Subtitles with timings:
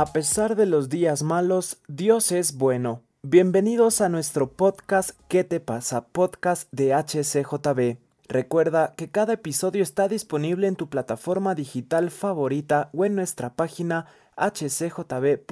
[0.00, 3.02] A pesar de los días malos, Dios es bueno.
[3.20, 6.06] Bienvenidos a nuestro podcast ¿Qué te pasa?
[6.06, 7.98] Podcast de HCJB.
[8.26, 14.06] Recuerda que cada episodio está disponible en tu plataforma digital favorita o en nuestra página
[14.38, 15.44] hcjb.org.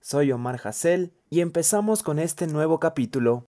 [0.00, 3.46] Soy Omar Hassel y empezamos con este nuevo capítulo.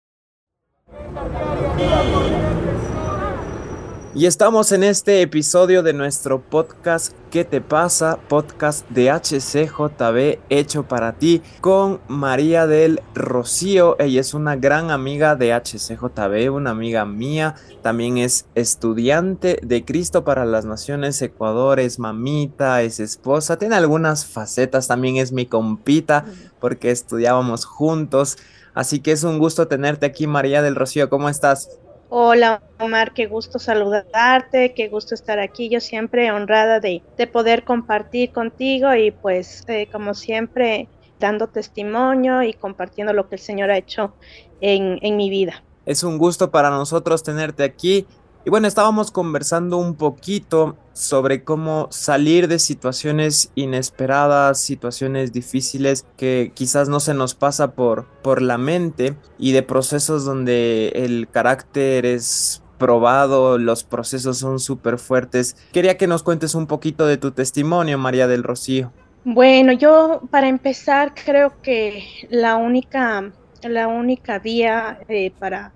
[4.15, 8.19] Y estamos en este episodio de nuestro podcast ¿Qué te pasa?
[8.29, 13.97] Podcast de HCJB hecho para ti con María del Rocío.
[13.99, 17.55] Ella es una gran amiga de HCJB, una amiga mía.
[17.81, 24.27] También es estudiante de Cristo para las Naciones Ecuador, es mamita, es esposa, tiene algunas
[24.27, 26.27] facetas, también es mi compita
[26.61, 28.37] porque estudiábamos juntos.
[28.75, 31.09] Así que es un gusto tenerte aquí, María del Rocío.
[31.09, 31.79] ¿Cómo estás?
[32.15, 35.71] Hola Omar, qué gusto saludarte, qué gusto estar aquí.
[35.71, 37.03] Yo siempre honrada de,
[37.33, 43.41] poder compartir contigo y pues eh, como siempre dando testimonio y compartiendo lo que el
[43.41, 44.15] Señor ha hecho
[44.61, 45.65] en, en mi vida.
[45.87, 48.07] Es un gusto para nosotros tenerte aquí
[48.45, 56.53] y bueno, estábamos conversando un poquito sobre cómo salir de situaciones inesperadas, situaciones difíciles que
[56.55, 62.05] quizás no se nos pasa por, por la mente y de procesos donde el carácter
[62.05, 65.57] es probado, los procesos son súper fuertes.
[65.73, 68.93] Quería que nos cuentes un poquito de tu testimonio, María del Rocío.
[69.25, 73.31] Bueno, yo para empezar creo que la única,
[73.63, 75.73] la única vía eh, para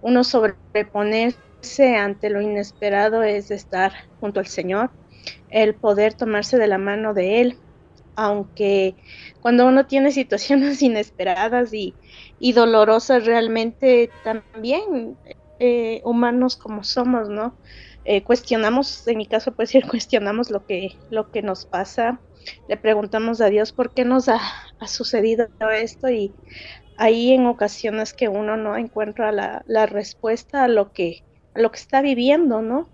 [0.00, 1.34] uno sobreponer
[1.96, 4.90] ante lo inesperado es estar junto al Señor,
[5.50, 7.58] el poder tomarse de la mano de Él,
[8.16, 8.94] aunque
[9.40, 11.94] cuando uno tiene situaciones inesperadas y,
[12.54, 15.16] dolorosas realmente también
[15.58, 17.56] eh, humanos como somos, ¿no?
[18.04, 22.20] Eh, cuestionamos, en mi caso pues decir, cuestionamos lo que, lo que nos pasa,
[22.68, 24.40] le preguntamos a Dios por qué nos ha,
[24.78, 26.34] ha sucedido esto y
[26.96, 31.78] ahí en ocasiones que uno no encuentra la, la respuesta a lo que lo que
[31.78, 32.88] está viviendo, ¿no?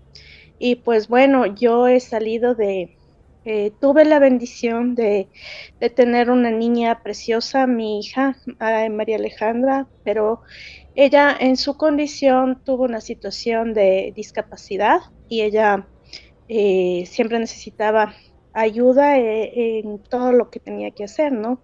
[0.59, 2.95] Y pues bueno, yo he salido de,
[3.43, 5.27] eh, tuve la bendición de,
[5.95, 10.41] tener una niña preciosa, mi hija, María Alejandra, pero
[10.95, 15.87] ella en su condición tuvo una situación de discapacidad y ella
[16.49, 18.13] eh, siempre necesitaba
[18.53, 21.61] ayuda eh, en todo lo que tenía que hacer, ¿no?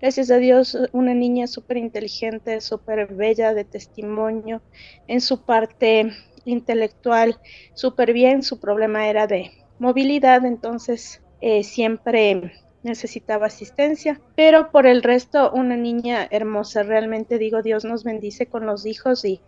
[0.00, 4.60] Gracias a Dios, una niña súper inteligente, súper bella de testimonio
[5.06, 6.12] en su parte
[6.44, 7.38] intelectual
[7.74, 12.52] súper bien, su problema era de movilidad, entonces eh, siempre
[12.84, 18.66] necesitaba asistencia, pero por el resto una niña hermosa, realmente digo, Dios nos bendice con
[18.66, 19.40] los hijos y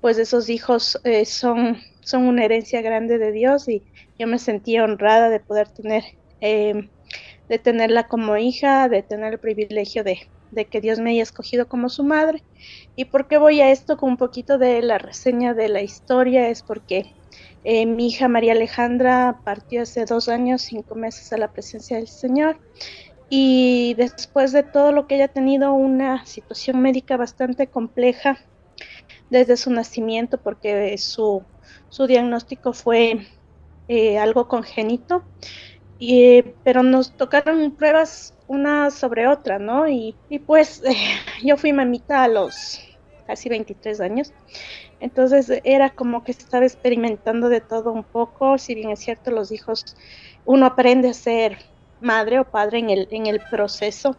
[0.00, 3.82] pues esos hijos eh, son, son una herencia grande de Dios y
[4.18, 6.04] yo me sentía honrada de poder tener,
[6.40, 6.88] eh,
[7.48, 10.28] de tenerla como hija, de tener el privilegio de,
[10.70, 12.42] que Dios me haya escogido como su madre.
[12.96, 16.48] ¿Y por qué voy a esto con un poquito de la reseña de la historia?
[16.48, 17.14] Es porque
[17.64, 22.08] eh, mi hija María Alejandra partió hace dos años, cinco meses a la presencia del
[22.08, 22.58] Señor.
[23.28, 28.38] Y después de todo lo que ella ha tenido, una situación médica bastante compleja
[29.30, 31.42] desde su nacimiento, porque su,
[31.88, 33.26] su diagnóstico fue
[33.88, 35.24] eh, algo congénito,
[36.06, 39.88] y, pero nos tocaron pruebas una sobre otra, ¿no?
[39.88, 40.14] Y,
[40.46, 40.82] pues
[41.42, 42.80] yo fui mamita a los
[43.26, 44.32] casi 23 años,
[45.00, 49.50] entonces era como que estaba experimentando de todo un poco, si bien es cierto, los
[49.50, 49.82] hijos,
[50.44, 51.56] uno aprende a ser
[52.00, 54.14] madre o padre en el, en el proceso,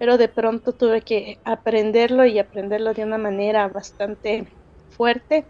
[0.00, 4.48] pero de pronto tuve que aprenderlo y aprenderlo de una manera bastante
[4.88, 5.46] fuerte.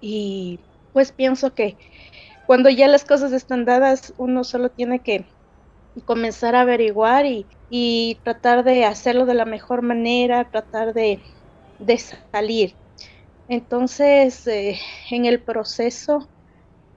[0.00, 0.60] Y
[0.94, 1.76] pues pienso que
[2.48, 5.26] cuando ya las cosas están dadas, uno solo tiene que
[6.06, 11.20] comenzar a averiguar y, tratar de hacerlo de la mejor manera, tratar de,
[12.32, 12.74] salir.
[13.48, 14.78] Entonces, eh,
[15.10, 16.26] en el proceso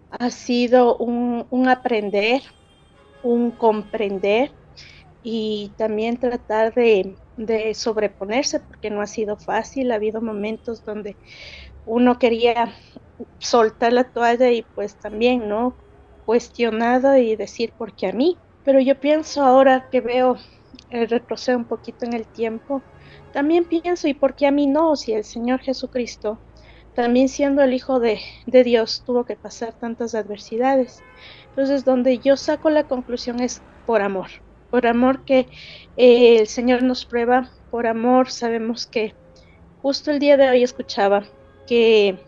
[0.10, 2.42] ha sido un, aprender,
[3.22, 4.54] un comprender
[5.22, 9.92] y también tratar de, de, sobreponerse porque no ha sido fácil.
[9.92, 11.18] Ha habido momentos donde
[11.86, 12.74] uno quería
[13.40, 15.76] soltar la toalla y pues también, ¿no?
[16.26, 18.38] Cuestionado y decir, ¿por qué a mí?
[18.64, 20.38] Pero yo pienso ahora que veo
[20.90, 22.82] el retroceso un poquito en el tiempo,
[23.34, 24.96] también pienso, ¿y por qué a mí no?
[24.96, 26.38] Si el Señor Jesucristo,
[26.94, 31.02] también siendo el Hijo de, Dios, tuvo que pasar tantas adversidades.
[31.50, 34.30] Entonces, donde yo saco la conclusión es por amor,
[34.70, 35.48] por amor que
[35.98, 39.16] eh, el Señor nos prueba, por amor sabemos que
[39.82, 41.24] justo el día de hoy escuchaba
[41.72, 42.20] que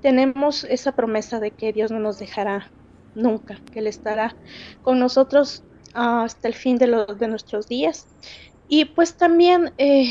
[0.00, 2.70] tenemos esa promesa de que Dios no nos dejará
[3.14, 4.34] nunca, que Él estará
[4.80, 6.86] con nosotros hasta el fin de,
[7.18, 8.06] de nuestros días.
[8.66, 10.08] Y pues también eh,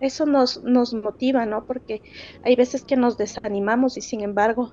[0.00, 1.64] eso nos, nos motiva, ¿no?
[1.64, 2.02] Porque
[2.42, 4.72] hay veces que nos desanimamos y sin embargo,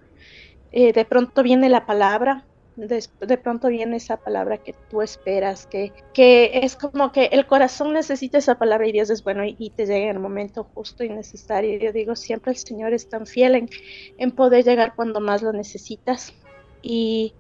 [0.71, 2.46] eh, de pronto viene la palabra,
[2.77, 7.93] de, pronto viene esa palabra que tú esperas, que, que es como que el corazón
[7.93, 11.09] necesita esa palabra y Dios es bueno y, te llega en el momento justo y
[11.09, 11.79] necesario.
[11.79, 13.69] Yo digo, siempre el Señor es tan fiel en,
[14.17, 16.33] en poder llegar cuando más lo necesitas.
[16.83, 17.33] Y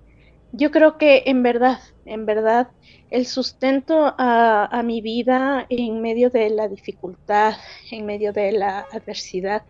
[0.51, 2.69] yo creo que en verdad, en verdad,
[3.11, 7.53] el sustento a, mi vida en medio de la dificultad,
[7.91, 9.63] en medio de la adversidad,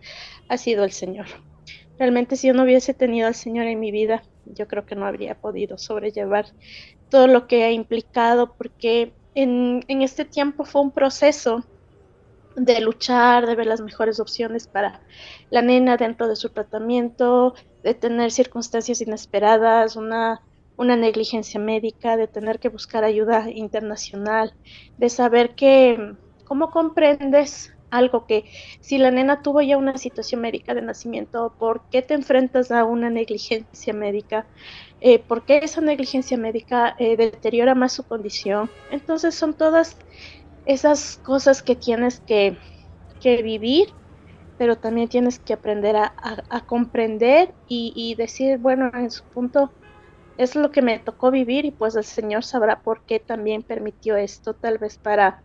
[0.48, 1.28] ha sido el Señor.
[2.00, 4.24] Realmente si yo no hubiese tenido al Señor en mi vida,
[4.54, 6.48] yo creo que no habría podido sobrellevar
[7.10, 11.64] todo lo que ha implicado, porque en, en este tiempo fue un proceso
[12.56, 15.02] de luchar, de ver las mejores opciones para
[15.50, 17.54] la nena dentro de su tratamiento,
[17.84, 20.42] de tener circunstancias inesperadas, una
[20.78, 24.54] una negligencia médica, de tener que buscar ayuda internacional,
[24.98, 26.16] de saber que,
[26.46, 28.46] ¿cómo comprendes algo que
[28.82, 32.84] si la nena tuvo ya una situación médica de nacimiento, ¿por qué te enfrentas a
[32.84, 34.46] una negligencia médica?
[35.00, 38.70] Eh, ¿Por qué esa negligencia médica eh, deteriora más su condición?
[38.92, 39.98] Entonces son todas
[40.66, 42.58] esas cosas que tienes que,
[43.24, 43.90] vivir,
[44.58, 46.14] pero también tienes que aprender a,
[46.66, 49.72] comprender y, y decir, bueno, en su punto,
[50.38, 54.16] es lo que me tocó vivir y pues el Señor sabrá por qué también permitió
[54.16, 55.44] esto, tal vez para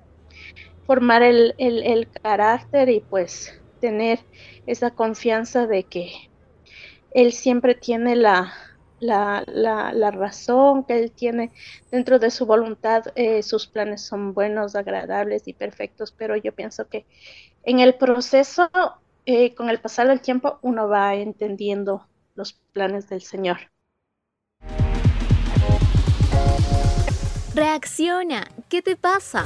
[0.86, 4.20] formar el, carácter y pues tener
[4.66, 6.12] esa confianza de que
[7.12, 8.52] Él siempre tiene la,
[9.00, 11.50] la, razón, que Él tiene
[11.90, 16.88] dentro de su voluntad, eh, sus planes son buenos, agradables y perfectos, pero yo pienso
[16.88, 17.06] que
[17.64, 18.70] en el proceso,
[19.26, 23.58] eh, con el pasar del tiempo, uno va entendiendo los planes del Señor.
[27.54, 29.44] Reacciona, ¿qué te pasa?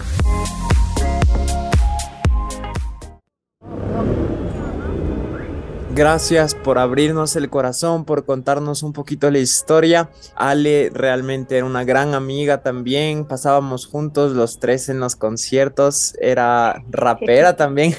[5.96, 10.10] Gracias por abrirnos el corazón, por contarnos un poquito la historia.
[10.34, 13.24] Ale realmente era una gran amiga también.
[13.24, 16.14] Pasábamos juntos los tres en los conciertos.
[16.20, 17.94] Era rapera también.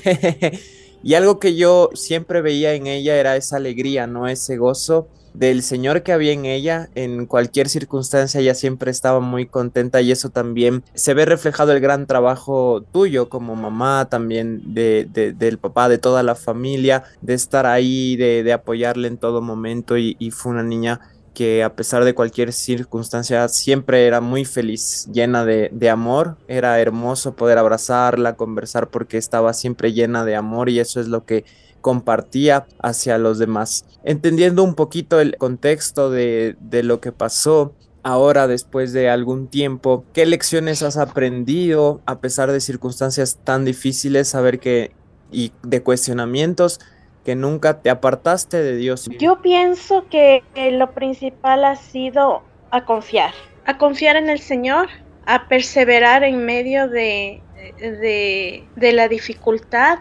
[1.03, 4.27] y algo que yo siempre veía en ella era esa alegría, ¿no?
[4.27, 5.07] Ese gozo
[5.38, 10.12] del Señor que había en ella, en cualquier circunstancia ella siempre estaba muy contenta y
[10.12, 15.07] eso también se ve reflejado el gran trabajo tuyo como mamá, también de,
[15.38, 20.16] del papá, de toda la familia, de estar ahí, de, apoyarle en todo momento y,
[20.31, 21.00] fue una niña
[21.34, 26.38] que a pesar de cualquier circunstancia siempre era muy feliz, llena de, de, amor.
[26.48, 31.25] Era hermoso poder abrazarla, conversar porque estaba siempre llena de amor y eso es lo
[31.25, 31.45] que
[31.81, 33.85] compartía hacia los demás.
[34.03, 40.25] Entendiendo un poquito el contexto de, lo que pasó, ahora después de algún tiempo, ¿qué
[40.25, 44.91] lecciones has aprendido a pesar de circunstancias tan difíciles, saber que
[45.31, 46.79] y de cuestionamientos
[47.25, 49.09] que nunca te apartaste de Dios?
[49.19, 53.33] Yo pienso que lo principal ha sido a confiar,
[53.65, 54.88] a confiar en el Señor,
[55.25, 57.41] a perseverar en medio de,
[57.79, 60.00] de, de la dificultad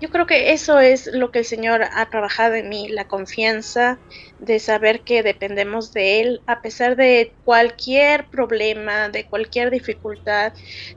[0.00, 3.98] yo creo que eso es lo que el Señor ha trabajado en mí, la confianza
[4.38, 10.52] de saber que dependemos de Él a pesar de cualquier problema, de cualquier dificultad,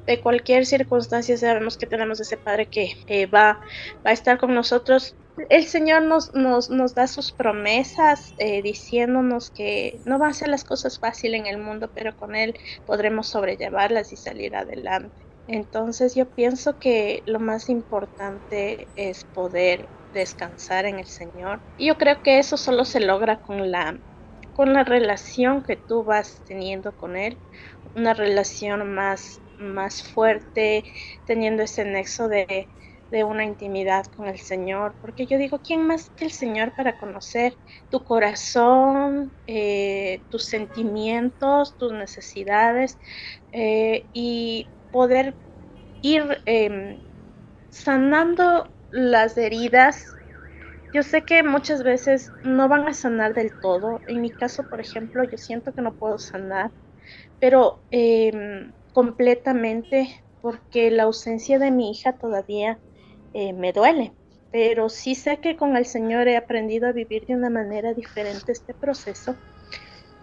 [0.05, 3.60] de cualquier circunstancia, sabemos que tenemos ese Padre que va,
[4.05, 5.15] va a estar con nosotros.
[5.50, 10.50] El Señor nos, nos, nos da sus promesas eh, diciéndonos que no van a ser
[10.50, 12.53] las cosas fáciles en el mundo, pero con Él
[12.86, 15.31] podremos sobrellevarlas y salir adelante.
[15.48, 21.63] Entonces yo pienso que lo más importante es poder descansar en el Señor.
[21.75, 24.01] Y yo creo que eso solo se logra con la
[24.53, 27.41] con la relación que tú vas teniendo con él,
[27.95, 30.83] una relación más más fuerte,
[31.25, 32.69] teniendo ese nexo de,
[33.12, 36.98] de una intimidad con el Señor, porque yo digo, ¿quién más que el Señor para
[36.98, 42.98] conocer tu corazón, eh, tus sentimientos, tus necesidades?
[43.51, 45.38] Eh, y poder
[46.01, 47.03] ir em,
[47.69, 50.19] sanando las heridas.
[50.91, 54.03] Yo sé que muchas veces no van a sanar del todo.
[54.07, 56.74] En mi caso, por ejemplo, yo siento que no puedo sanar,
[57.39, 62.81] pero em, completamente porque la ausencia de mi hija todavía
[63.33, 64.15] eh, me duele.
[64.51, 68.51] Pero sí sé que con el Señor he aprendido a vivir de una manera diferente
[68.53, 69.39] este proceso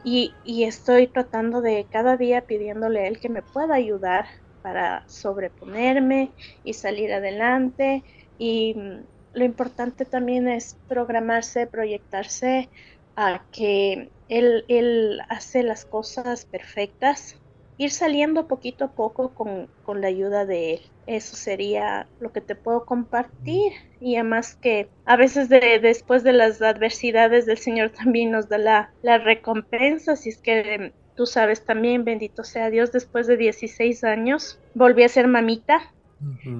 [0.03, 4.27] y, y estoy tratando de cada día pidiéndole a Él que me pueda ayudar
[4.63, 6.31] para sobreponerme
[6.65, 8.03] y salir adelante.
[8.39, 12.69] Y mm, lo importante también es programarse, proyectarse
[13.17, 17.37] a que él, él hace las cosas perfectas
[17.79, 20.81] ir saliendo poquito a poco con, con la ayuda de él.
[21.07, 23.73] Eso sería lo que te puedo compartir.
[24.01, 28.59] Y además que a veces de, después de las adversidades del Señor también nos da
[28.59, 30.17] la, la recompensa.
[30.17, 35.09] Si es que tú sabes también, bendito sea Dios, después de 16 años volví a
[35.09, 35.93] ser mamita.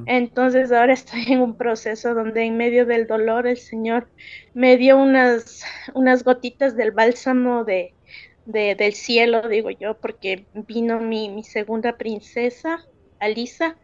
[0.07, 4.09] Entonces ahora estoy en un proceso donde en medio del dolor el Señor
[4.55, 5.63] me dio unas,
[5.95, 7.95] unas gotitas del bálsamo de,
[8.47, 12.85] del cielo, digo yo, porque vino mi, mi segunda princesa,
[13.21, 13.77] Alisa,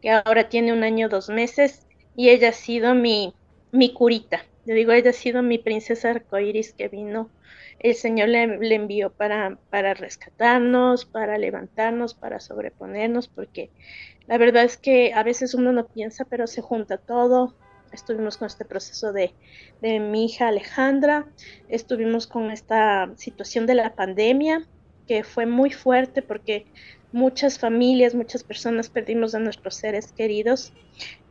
[0.00, 1.86] que ahora tiene un año, dos meses,
[2.16, 3.34] y ella ha sido mi,
[3.70, 4.46] mi curita.
[4.64, 7.30] Yo digo, ella ha sido mi princesa arcoíris que vino.
[7.80, 13.70] El Señor le, envió para, para rescatarnos, para levantarnos, para sobreponernos, porque
[14.28, 17.56] la verdad es que a veces uno no piensa, pero se junta todo.
[17.92, 19.34] Estuvimos con este proceso de,
[19.80, 21.26] de mi hija Alejandra,
[21.68, 24.66] estuvimos con esta situación de la pandemia,
[25.06, 26.66] que fue muy fuerte porque
[27.10, 30.72] muchas familias, muchas personas perdimos a nuestros seres queridos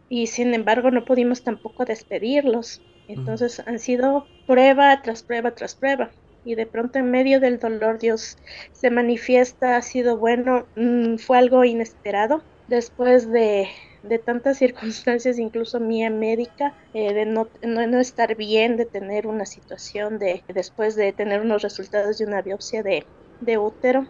[0.09, 2.81] y sin embargo no pudimos tampoco despedirlos.
[3.13, 6.11] Entonces han sido prueba tras prueba tras prueba.
[6.43, 8.37] Y de pronto en medio del dolor Dios
[8.71, 12.43] se manifiesta, ha sido bueno, mm, fue algo inesperado.
[12.67, 13.67] Después de,
[14.03, 19.27] de tantas circunstancias, incluso mía médica, eh, de no, no, no, estar bien, de tener
[19.27, 23.05] una situación de, después de tener unos resultados de una biopsia de,
[23.39, 24.07] de útero,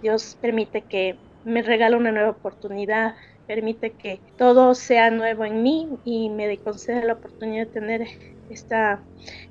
[0.00, 3.14] Dios permite que me regale una nueva oportunidad,
[3.46, 8.06] permite que todo sea nuevo en mí y me conceda la oportunidad de tener
[8.50, 9.00] esta,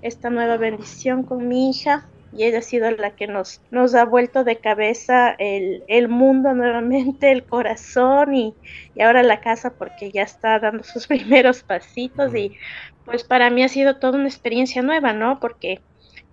[0.02, 2.08] esta nueva bendición con mi hija.
[2.38, 6.54] Y ella ha sido la que nos, nos ha vuelto de cabeza el, el mundo
[6.54, 8.54] nuevamente, el corazón y,
[8.94, 12.58] y, ahora la casa porque ya está dando sus primeros pasitos y
[13.06, 15.40] pues para mí ha sido toda una experiencia nueva, ¿no?
[15.40, 15.80] Porque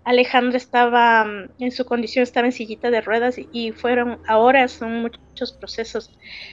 [0.04, 5.02] Alejandra estaba mm, en su condición, estaba en sillita de ruedas y, fueron, ahora son
[5.02, 6.10] muchos procesos,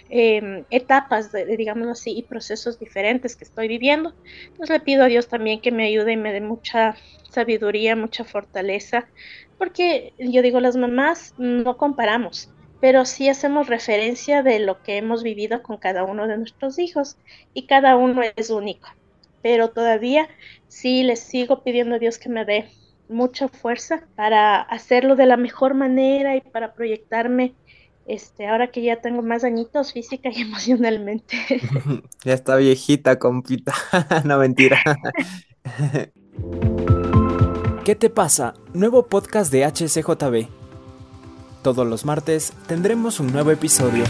[0.10, 4.14] eh, etapas, de, digamos así, y procesos diferentes que estoy viviendo.
[4.48, 6.96] Entonces le pido a Dios también que me ayude y me dé mucha
[7.30, 9.08] sabiduría, mucha fortaleza,
[9.58, 15.24] porque yo digo, las mamás no comparamos, pero sí hacemos referencia de lo que hemos
[15.24, 17.18] vivido con cada uno de nuestros hijos
[17.54, 18.90] y cada uno es único.
[19.42, 20.28] Pero todavía
[20.68, 22.70] sí les sigo pidiendo a Dios que me dé
[23.10, 27.54] mucha fuerza para hacerlo de la mejor manera y para proyectarme
[28.10, 31.38] este, ahora que ya tengo más añitos física y emocionalmente.
[32.24, 33.74] ya está viejita, compita.
[34.26, 34.82] no mentira.
[37.86, 38.56] ¿Qué te pasa?
[38.74, 40.48] Nuevo podcast de HCJB.
[41.62, 44.06] Todos los martes tendremos un nuevo episodio.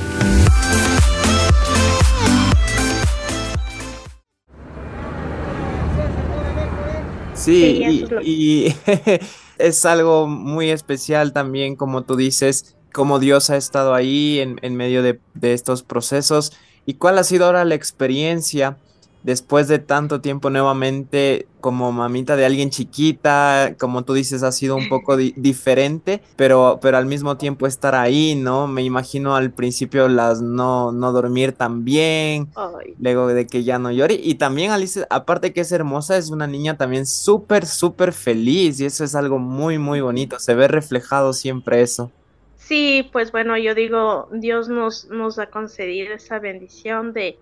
[7.39, 8.75] Sí, y,
[9.57, 14.75] es algo muy especial también, como tú dices, como Dios ha estado ahí en, en
[14.75, 16.51] medio de, de, estos procesos.
[16.85, 18.77] ¿Y cuál ha sido ahora la experiencia
[19.23, 24.75] después de tanto tiempo nuevamente como mamita de alguien chiquita, como tú dices, ha sido
[24.75, 28.67] un poco di diferente, pero, pero al mismo tiempo estar ahí, ¿no?
[28.67, 32.95] Me imagino al principio las no, no dormir tan bien, Ay.
[32.99, 34.19] luego de que ya no llore.
[34.21, 38.85] Y también Alice, aparte que es hermosa, es una niña también súper, súper feliz y
[38.85, 40.39] eso es algo muy, muy bonito.
[40.39, 42.11] Se ve reflejado siempre eso.
[42.55, 47.37] Sí, pues bueno, yo digo, Dios nos, nos ha concedido esa bendición de,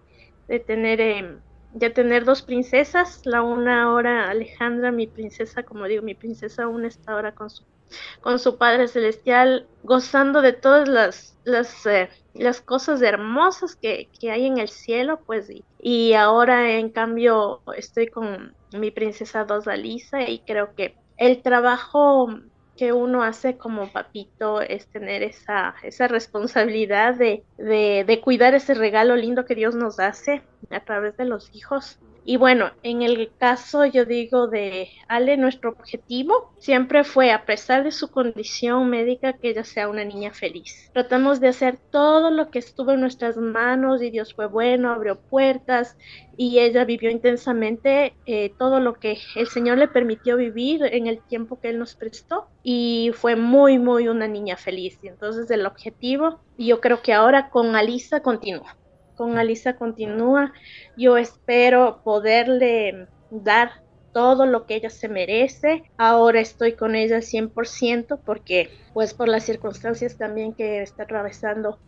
[0.48, 1.02] de tener...
[1.02, 1.38] Eh,
[1.74, 6.86] de tener dos princesas, la una ahora Alejandra, mi princesa, como digo, mi princesa aún
[6.86, 7.64] está ahora con su,
[8.22, 14.32] con su Padre Celestial, gozando de todas las, las, eh, las cosas hermosas que, que,
[14.32, 19.68] hay en el cielo, pues, y, y, ahora en cambio estoy con mi princesa Dos
[19.68, 22.30] Alisa y creo que el trabajo
[22.78, 28.74] que uno hace como papito es tener esa, esa responsabilidad de, de, de, cuidar ese
[28.74, 33.32] regalo lindo que Dios nos hace a través de los hijos y bueno, en el
[33.38, 39.32] caso, yo digo, de Ale, nuestro objetivo siempre fue, a pesar de su condición médica,
[39.32, 40.92] que ella sea una niña feliz.
[40.92, 45.18] Tratamos de hacer todo lo que estuvo en nuestras manos y Dios fue bueno, abrió
[45.18, 45.96] puertas
[46.36, 51.22] y ella vivió intensamente eh, todo lo que el Señor le permitió vivir en el
[51.22, 55.00] tiempo que Él nos prestó y fue muy, muy una niña feliz.
[55.02, 58.76] Y entonces el objetivo, yo creo que ahora con Alisa continúa
[59.18, 60.54] con Alisa continúa.
[60.96, 63.72] Yo espero poderle dar
[64.14, 65.84] todo lo que ella se merece.
[65.98, 71.82] Ahora estoy con ella al 100% porque pues por las circunstancias también que está atravesando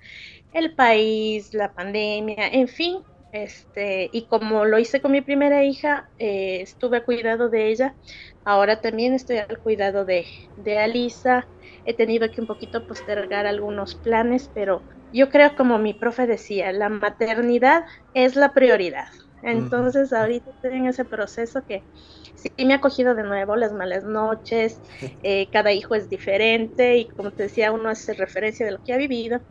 [0.51, 6.12] el país, la pandemia, en fin, Este, y como lo hice con mi primera hija,
[6.17, 7.95] eh, estuve a cuidado de ella.
[8.43, 11.48] Ahora también estoy al cuidado de, de Alisa.
[11.86, 16.71] He tenido que un poquito postergar algunos planes, pero yo creo como mi profe decía,
[16.71, 19.05] la maternidad es la prioridad.
[19.41, 21.87] Entonces ahorita estoy en ese proceso que
[22.35, 24.81] sí me ha cogido de nuevo las malas noches,
[25.21, 28.93] eh, cada hijo es diferente y como te decía, uno hace referencia de lo que
[28.93, 29.41] ha vivido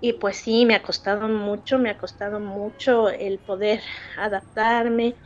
[0.00, 3.82] y pues sí, me ha costado mucho, me ha costado mucho el poder
[4.16, 5.18] adaptarme,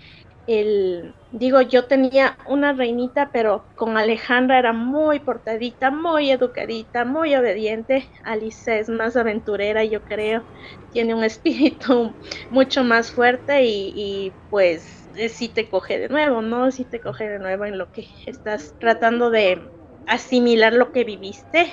[0.58, 7.34] el, digo, yo tenía una reinita, pero con Alejandra era muy portadita, muy educadita, muy
[7.36, 8.10] obediente.
[8.24, 10.46] Alice es más aventurera, yo creo,
[10.90, 16.70] tiene un espíritu mucho más fuerte y, pues eh, sí te coge de nuevo, ¿no?
[16.70, 19.70] Sí te coge de nuevo en lo que estás tratando de
[20.06, 21.72] asimilar lo que viviste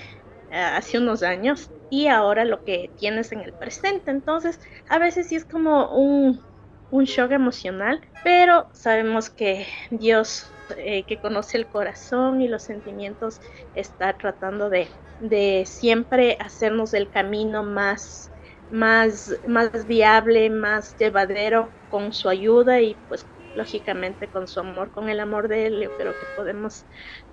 [0.50, 4.12] eh, hace unos años y ahora lo que tienes en el presente.
[4.12, 6.47] Entonces, a veces sí es como un
[6.90, 13.40] un shock emocional, pero sabemos que Dios eh, que conoce el corazón y los sentimientos
[13.74, 18.34] está tratando de, de siempre hacernos el camino más,
[18.70, 25.10] más, más viable, más llevadero con su ayuda y pues lógicamente con su amor, con
[25.10, 26.86] el amor de Él, yo creo que podemos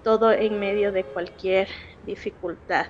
[0.03, 1.69] todo en medio de cualquier
[2.03, 2.87] dificultad.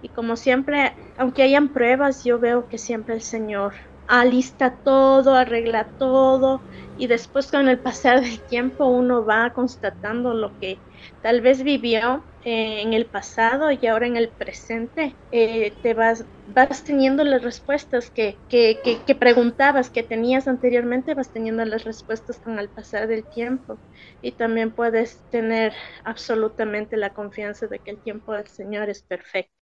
[0.00, 3.74] Y como siempre, aunque hayan pruebas, yo veo que siempre el Señor
[4.08, 10.56] alista todo, arregla todo y después con el pasar del tiempo uno va constatando lo
[10.58, 10.82] que
[11.20, 16.26] tal vez vivió eh, en el pasado y ahora en el presente eh, te vas,
[16.46, 22.40] vas teniendo las respuestas que, que, que, preguntabas, que tenías anteriormente, vas teniendo las respuestas
[22.40, 23.82] con el pasar del tiempo
[24.20, 25.74] y también puedes tener
[26.04, 29.57] absolutamente la confianza de que el tiempo del Señor es perfecto.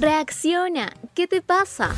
[0.00, 1.90] Reacciona, ¿qué te pasa?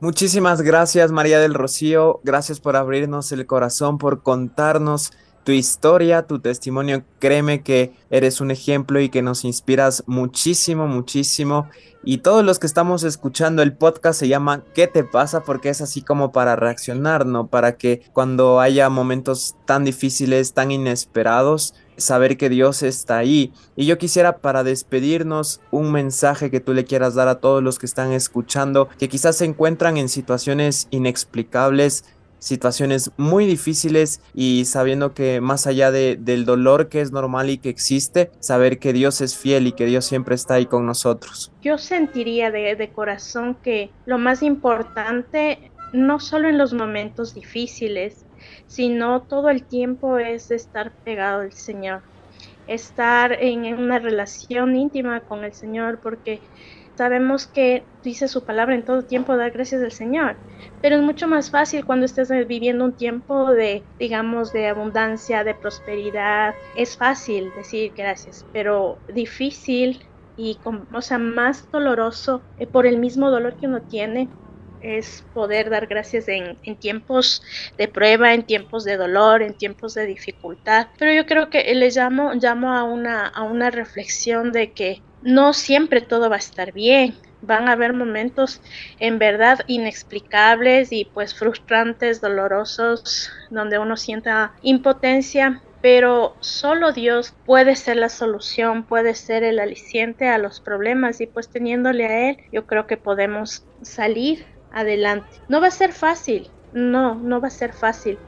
[0.00, 5.12] Muchísimas gracias María del Rocío, gracias por abrirnos el corazón, por contarnos
[5.44, 7.04] tu historia, tu testimonio.
[7.18, 11.68] Créeme que eres un ejemplo y que nos inspiras muchísimo, muchísimo.
[12.02, 15.42] Y todos los que estamos escuchando el podcast se llama ¿Qué te pasa?
[15.42, 17.46] Porque es así como para reaccionar, ¿no?
[17.46, 23.52] Para que cuando haya momentos tan difíciles, tan inesperados, saber que Dios está ahí.
[23.76, 27.78] Y yo quisiera para despedirnos un mensaje que tú le quieras dar a todos los
[27.78, 32.04] que están escuchando, que quizás se encuentran en situaciones inexplicables,
[32.44, 37.56] situaciones muy difíciles y sabiendo que más allá de, del dolor que es normal y
[37.56, 41.50] que existe, saber que Dios es fiel y que Dios siempre está ahí con nosotros.
[41.62, 48.26] Yo sentiría de, de corazón que lo más importante, no solo en los momentos difíciles,
[48.66, 52.02] sino todo el tiempo es estar pegado al Señor,
[52.66, 56.40] estar en una relación íntima con el Señor, porque
[56.96, 60.36] Sabemos que dice su palabra en todo tiempo, dar gracias al Señor,
[60.80, 65.54] pero es mucho más fácil cuando estés viviendo un tiempo de, digamos, de abundancia, de
[65.54, 66.54] prosperidad.
[66.76, 70.04] Es fácil decir gracias, pero difícil
[70.36, 70.58] y,
[70.92, 74.28] o sea, más doloroso eh, por el mismo dolor que uno tiene
[74.80, 77.42] es poder dar gracias en, en, tiempos
[77.78, 80.88] de prueba, en tiempos de dolor, en tiempos de dificultad.
[80.98, 85.52] Pero yo creo que le llamo, llamo a, una, a una reflexión de que no
[85.54, 87.14] siempre todo va a estar bien.
[87.42, 88.62] Van a haber momentos
[89.00, 97.76] en verdad inexplicables y pues frustrantes, dolorosos, donde uno sienta impotencia, pero solo Dios puede
[97.76, 102.38] ser la solución, puede ser el aliciente a los problemas y pues teniéndole a Él,
[102.52, 105.28] yo creo que podemos salir adelante.
[105.48, 108.18] No va a ser fácil, no, no va a ser fácil,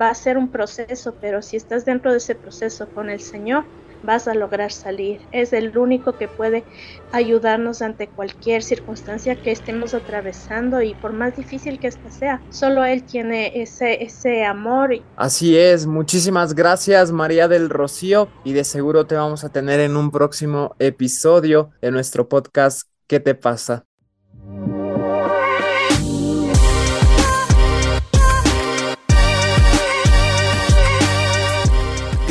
[0.00, 3.64] va a ser un proceso, pero si estás dentro de ese proceso con el Señor,
[4.04, 5.20] vas a lograr salir.
[5.32, 6.64] Es el único que puede
[7.12, 12.84] ayudarnos ante cualquier circunstancia que estemos atravesando y por más difícil que esta sea, solo
[12.84, 15.00] Él tiene ese, ese amor.
[15.16, 19.96] Así es, muchísimas gracias María del Rocío y de seguro te vamos a tener en
[19.96, 23.86] un próximo episodio de nuestro podcast ¿Qué te pasa?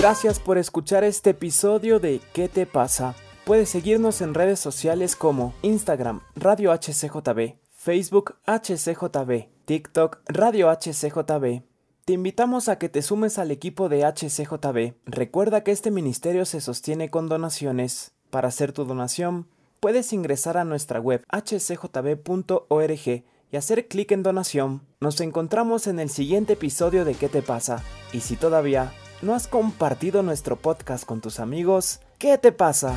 [0.04, 3.16] Gracias por escuchar este episodio de ¿Qué te pasa?
[3.46, 11.63] Puedes seguirnos en redes sociales como Instagram Radio HCJB, Facebook HCJB, TikTok Radio HCJB.
[12.04, 14.96] Te invitamos a que te sumes al equipo de HCJB.
[15.06, 18.12] Recuerda que este ministerio se sostiene con donaciones.
[18.30, 19.48] Para hacer tu donación,
[19.80, 24.82] puedes ingresar a nuestra web hcjb.org y hacer clic en donación.
[25.00, 27.82] Nos encontramos en el siguiente episodio de ¿Qué te pasa?
[28.12, 28.92] Y si todavía
[29.23, 32.95] no has compartido nuestro podcast con tus amigos, ¿Qué te pasa?